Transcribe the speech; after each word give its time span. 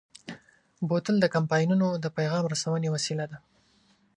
بوتل 0.87 1.15
د 1.21 1.25
کمپاینونو 1.35 1.87
د 2.03 2.05
پیغام 2.17 2.43
رسونې 2.53 2.89
وسیله 2.95 3.25
ده. 3.31 3.37